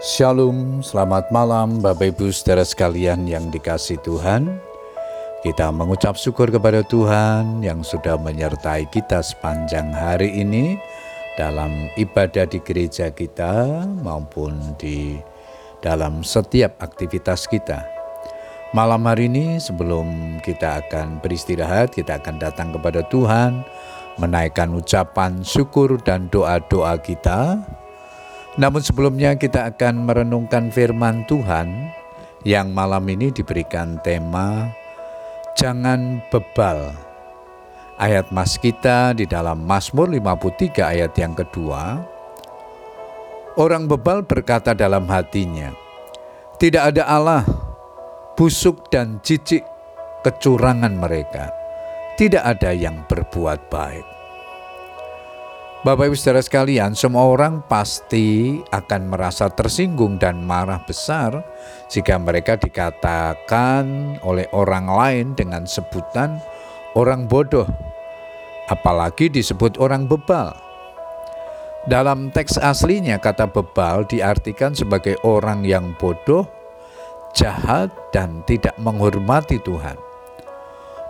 Shalom, 0.00 0.80
selamat 0.80 1.28
malam 1.28 1.84
Bapak 1.84 2.16
Ibu 2.16 2.32
saudara 2.32 2.64
sekalian 2.64 3.28
yang 3.28 3.52
dikasih 3.52 4.00
Tuhan. 4.00 4.48
Kita 5.44 5.68
mengucap 5.76 6.16
syukur 6.16 6.48
kepada 6.48 6.80
Tuhan 6.80 7.60
yang 7.60 7.84
sudah 7.84 8.16
menyertai 8.16 8.88
kita 8.88 9.20
sepanjang 9.20 9.92
hari 9.92 10.40
ini 10.40 10.80
dalam 11.36 11.92
ibadah 12.00 12.48
di 12.48 12.64
gereja 12.64 13.12
kita 13.12 13.84
maupun 14.00 14.72
di 14.80 15.20
dalam 15.84 16.24
setiap 16.24 16.80
aktivitas 16.80 17.44
kita. 17.44 17.84
Malam 18.72 19.04
hari 19.04 19.28
ini 19.28 19.60
sebelum 19.60 20.40
kita 20.40 20.80
akan 20.80 21.20
beristirahat, 21.20 21.92
kita 21.92 22.24
akan 22.24 22.40
datang 22.40 22.72
kepada 22.72 23.04
Tuhan, 23.12 23.68
menaikkan 24.16 24.72
ucapan 24.72 25.44
syukur 25.44 26.00
dan 26.00 26.32
doa-doa 26.32 26.96
kita 27.04 27.60
namun 28.58 28.82
sebelumnya 28.82 29.38
kita 29.38 29.70
akan 29.70 30.08
merenungkan 30.08 30.74
firman 30.74 31.22
Tuhan 31.30 31.94
yang 32.42 32.72
malam 32.72 33.04
ini 33.06 33.30
diberikan 33.30 34.00
tema 34.00 34.72
Jangan 35.58 36.22
bebal. 36.30 36.94
Ayat 38.00 38.32
mas 38.32 38.56
kita 38.56 39.12
di 39.12 39.28
dalam 39.28 39.60
Mazmur 39.66 40.08
53 40.08 40.80
ayat 40.80 41.12
yang 41.18 41.36
kedua. 41.36 42.00
Orang 43.60 43.90
bebal 43.90 44.24
berkata 44.24 44.72
dalam 44.72 45.04
hatinya, 45.10 45.74
Tidak 46.56 46.80
ada 46.80 47.02
Allah, 47.04 47.44
busuk 48.38 48.88
dan 48.88 49.20
jijik 49.20 49.66
kecurangan 50.24 50.96
mereka. 50.96 51.52
Tidak 52.16 52.40
ada 52.40 52.72
yang 52.72 53.04
berbuat 53.04 53.68
baik. 53.68 54.19
Bapak 55.80 56.12
Ibu 56.12 56.16
Saudara 56.20 56.44
sekalian, 56.44 56.92
semua 56.92 57.24
orang 57.24 57.64
pasti 57.64 58.60
akan 58.68 59.16
merasa 59.16 59.48
tersinggung 59.48 60.20
dan 60.20 60.44
marah 60.44 60.84
besar 60.84 61.40
jika 61.88 62.20
mereka 62.20 62.60
dikatakan 62.60 64.20
oleh 64.20 64.44
orang 64.52 64.92
lain 64.92 65.26
dengan 65.32 65.64
sebutan 65.64 66.36
orang 66.92 67.24
bodoh, 67.24 67.64
apalagi 68.68 69.32
disebut 69.32 69.80
orang 69.80 70.04
bebal. 70.04 70.52
Dalam 71.88 72.28
teks 72.28 72.60
aslinya 72.60 73.16
kata 73.16 73.48
bebal 73.48 74.04
diartikan 74.04 74.76
sebagai 74.76 75.16
orang 75.24 75.64
yang 75.64 75.96
bodoh, 75.96 76.44
jahat, 77.32 77.88
dan 78.12 78.44
tidak 78.44 78.76
menghormati 78.76 79.56
Tuhan. 79.64 80.09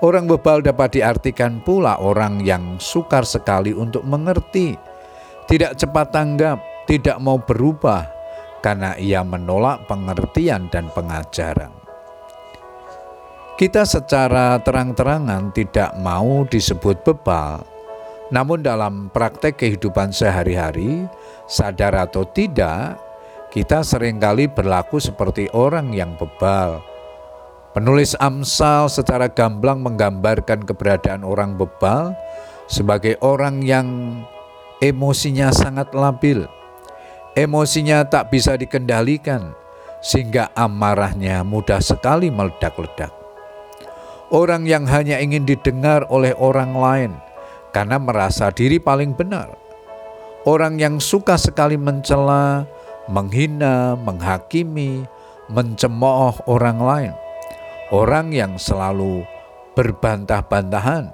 Orang 0.00 0.24
bebal 0.24 0.64
dapat 0.64 0.96
diartikan 0.96 1.60
pula 1.60 2.00
orang 2.00 2.40
yang 2.40 2.80
sukar 2.80 3.20
sekali 3.20 3.76
untuk 3.76 4.00
mengerti, 4.00 4.72
tidak 5.44 5.76
cepat 5.76 6.08
tanggap, 6.08 6.56
tidak 6.88 7.20
mau 7.20 7.36
berubah 7.36 8.08
karena 8.64 8.96
ia 8.96 9.20
menolak 9.20 9.84
pengertian 9.84 10.72
dan 10.72 10.88
pengajaran. 10.96 11.68
Kita 13.60 13.84
secara 13.84 14.56
terang-terangan 14.64 15.52
tidak 15.52 15.92
mau 16.00 16.48
disebut 16.48 17.04
bebal, 17.04 17.60
namun 18.32 18.64
dalam 18.64 19.12
praktek 19.12 19.60
kehidupan 19.60 20.16
sehari-hari, 20.16 21.04
sadar 21.44 22.08
atau 22.08 22.24
tidak, 22.24 22.96
kita 23.52 23.84
sering 23.84 24.16
kali 24.16 24.48
berlaku 24.48 24.96
seperti 24.96 25.52
orang 25.52 25.92
yang 25.92 26.16
bebal 26.16 26.89
Penulis 27.70 28.18
Amsal 28.18 28.90
secara 28.90 29.30
gamblang 29.30 29.78
menggambarkan 29.78 30.66
keberadaan 30.66 31.22
orang 31.22 31.54
bebal 31.54 32.18
sebagai 32.66 33.14
orang 33.22 33.62
yang 33.62 33.86
emosinya 34.82 35.54
sangat 35.54 35.94
labil. 35.94 36.50
Emosinya 37.38 38.02
tak 38.10 38.34
bisa 38.34 38.58
dikendalikan 38.58 39.54
sehingga 40.02 40.50
amarahnya 40.58 41.46
mudah 41.46 41.78
sekali 41.78 42.26
meledak-ledak. 42.26 43.14
Orang 44.34 44.66
yang 44.66 44.90
hanya 44.90 45.22
ingin 45.22 45.46
didengar 45.46 46.10
oleh 46.10 46.34
orang 46.42 46.74
lain 46.74 47.12
karena 47.70 48.02
merasa 48.02 48.50
diri 48.50 48.82
paling 48.82 49.14
benar. 49.14 49.54
Orang 50.42 50.82
yang 50.82 50.98
suka 50.98 51.38
sekali 51.38 51.78
mencela, 51.78 52.66
menghina, 53.06 53.94
menghakimi, 53.94 55.06
mencemooh 55.46 56.34
orang 56.50 56.82
lain 56.82 57.14
Orang 57.90 58.30
yang 58.30 58.54
selalu 58.54 59.26
berbantah-bantahan, 59.74 61.10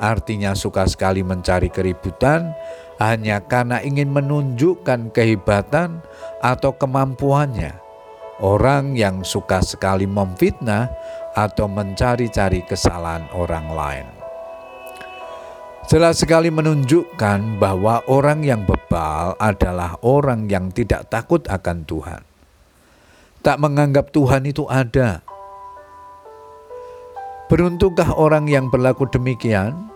artinya 0.00 0.56
suka 0.56 0.88
sekali 0.88 1.20
mencari 1.20 1.68
keributan 1.68 2.56
hanya 2.96 3.44
karena 3.44 3.84
ingin 3.84 4.08
menunjukkan 4.08 5.12
kehebatan 5.12 6.00
atau 6.40 6.72
kemampuannya. 6.80 7.76
Orang 8.40 8.96
yang 8.96 9.20
suka 9.20 9.60
sekali 9.60 10.08
memfitnah 10.08 10.88
atau 11.36 11.68
mencari-cari 11.68 12.64
kesalahan 12.64 13.28
orang 13.36 13.66
lain. 13.76 14.06
Jelas 15.84 16.24
sekali 16.24 16.48
menunjukkan 16.48 17.60
bahwa 17.60 18.00
orang 18.08 18.40
yang 18.40 18.64
bebal 18.64 19.36
adalah 19.36 20.00
orang 20.00 20.48
yang 20.48 20.72
tidak 20.72 21.12
takut 21.12 21.44
akan 21.52 21.84
Tuhan. 21.84 22.24
Tak 23.44 23.60
menganggap 23.60 24.08
Tuhan 24.08 24.48
itu 24.48 24.64
ada, 24.64 25.20
Beruntukah 27.44 28.16
orang 28.16 28.48
yang 28.48 28.72
berlaku 28.72 29.04
demikian? 29.12 29.92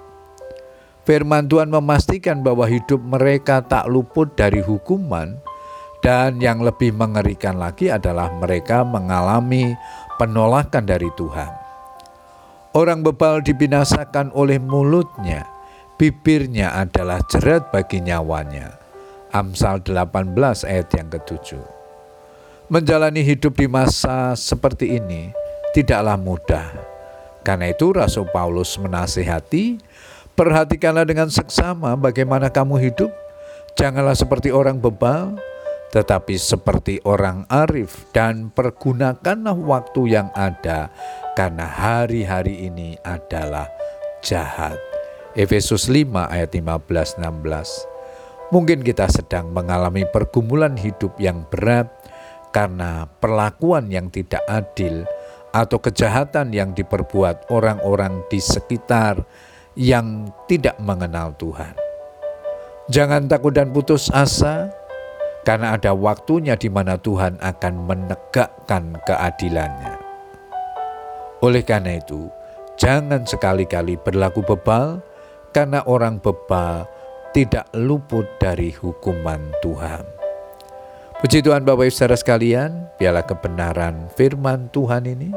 Firman 1.08 1.48
Tuhan 1.48 1.72
memastikan 1.72 2.44
bahwa 2.44 2.68
hidup 2.68 3.00
mereka 3.00 3.64
tak 3.64 3.88
luput 3.88 4.36
dari 4.36 4.60
hukuman, 4.60 5.40
dan 6.04 6.36
yang 6.44 6.60
lebih 6.60 6.92
mengerikan 6.92 7.56
lagi 7.56 7.88
adalah 7.88 8.28
mereka 8.36 8.84
mengalami 8.84 9.72
penolakan 10.20 10.84
dari 10.84 11.08
Tuhan. 11.16 11.48
Orang 12.76 13.00
bebal 13.00 13.40
dibinasakan 13.40 14.28
oleh 14.36 14.60
mulutnya, 14.60 15.48
bibirnya 15.96 16.76
adalah 16.76 17.24
jerat 17.32 17.72
bagi 17.72 18.04
nyawanya. 18.04 18.76
Amsal 19.32 19.80
18 19.80 20.36
ayat 20.68 20.88
yang 20.92 21.08
ketujuh. 21.08 21.64
Menjalani 22.68 23.24
hidup 23.24 23.56
di 23.56 23.64
masa 23.64 24.36
seperti 24.36 25.00
ini 25.00 25.32
tidaklah 25.72 26.20
mudah 26.20 26.97
karena 27.48 27.72
itu 27.72 27.96
Rasul 27.96 28.28
Paulus 28.28 28.76
menasihati, 28.76 29.80
perhatikanlah 30.36 31.08
dengan 31.08 31.32
seksama 31.32 31.96
bagaimana 31.96 32.52
kamu 32.52 32.76
hidup. 32.76 33.08
Janganlah 33.72 34.12
seperti 34.12 34.52
orang 34.52 34.76
bebal, 34.76 35.40
tetapi 35.88 36.36
seperti 36.36 37.00
orang 37.08 37.48
arif 37.48 38.04
dan 38.12 38.52
pergunakanlah 38.52 39.56
waktu 39.56 40.12
yang 40.12 40.28
ada 40.36 40.92
karena 41.40 41.64
hari-hari 41.64 42.68
ini 42.68 43.00
adalah 43.00 43.64
jahat. 44.20 44.76
Efesus 45.32 45.88
5 45.88 46.28
ayat 46.28 46.52
15 46.52 47.16
16. 47.16 48.52
Mungkin 48.52 48.84
kita 48.84 49.08
sedang 49.08 49.56
mengalami 49.56 50.04
pergumulan 50.04 50.76
hidup 50.76 51.16
yang 51.16 51.48
berat 51.48 51.88
karena 52.52 53.08
perlakuan 53.24 53.88
yang 53.88 54.12
tidak 54.12 54.44
adil 54.44 55.08
atau 55.52 55.78
kejahatan 55.80 56.52
yang 56.52 56.76
diperbuat 56.76 57.48
orang-orang 57.48 58.24
di 58.28 58.40
sekitar 58.42 59.24
yang 59.78 60.28
tidak 60.50 60.76
mengenal 60.82 61.32
Tuhan. 61.38 61.72
Jangan 62.88 63.28
takut 63.28 63.52
dan 63.52 63.70
putus 63.70 64.08
asa, 64.10 64.72
karena 65.44 65.76
ada 65.76 65.92
waktunya 65.92 66.56
di 66.56 66.72
mana 66.72 66.96
Tuhan 66.96 67.36
akan 67.38 67.74
menegakkan 67.86 68.96
keadilannya. 69.04 69.96
Oleh 71.44 71.62
karena 71.62 72.00
itu, 72.00 72.26
jangan 72.80 73.22
sekali-kali 73.22 74.00
berlaku 74.00 74.42
bebal, 74.42 75.04
karena 75.54 75.84
orang 75.86 76.18
bebal 76.18 76.88
tidak 77.36 77.68
luput 77.76 78.26
dari 78.42 78.74
hukuman 78.74 79.52
Tuhan. 79.62 80.17
Puji 81.18 81.42
Tuhan 81.42 81.66
Bapak 81.66 81.90
Ibu 81.90 81.90
Saudara 81.90 82.14
sekalian, 82.14 82.94
biarlah 82.94 83.26
kebenaran 83.26 84.06
firman 84.14 84.70
Tuhan 84.70 85.02
ini 85.02 85.34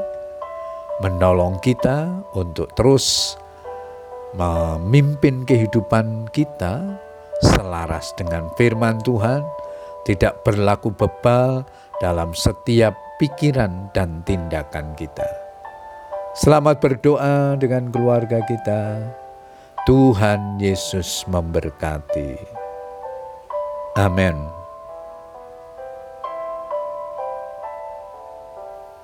menolong 1.02 1.58
kita 1.58 2.22
untuk 2.38 2.70
terus 2.78 3.34
memimpin 4.38 5.42
kehidupan 5.42 6.30
kita 6.30 7.02
selaras 7.42 8.14
dengan 8.14 8.54
firman 8.62 9.02
Tuhan, 9.02 9.42
tidak 10.06 10.46
berlaku 10.46 10.94
bebal 10.94 11.66
dalam 11.98 12.30
setiap 12.38 12.94
pikiran 13.18 13.90
dan 13.90 14.22
tindakan 14.22 14.94
kita. 14.94 15.26
Selamat 16.38 16.78
berdoa 16.78 17.58
dengan 17.58 17.90
keluarga 17.90 18.38
kita. 18.46 19.02
Tuhan 19.90 20.62
Yesus 20.62 21.26
memberkati. 21.26 22.38
Amin. 23.98 24.61